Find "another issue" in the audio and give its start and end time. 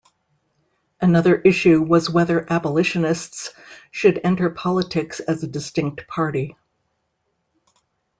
0.99-1.79